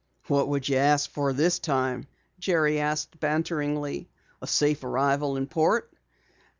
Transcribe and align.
"What 0.25 0.47
would 0.47 0.67
you 0.67 0.77
ask 0.77 1.11
for 1.11 1.31
this 1.31 1.59
time?" 1.59 2.07
Jerry 2.39 2.79
asked 2.79 3.19
banteringly. 3.19 4.09
"A 4.41 4.47
safe 4.47 4.83
arrival 4.83 5.37
in 5.37 5.45
port?" 5.45 5.93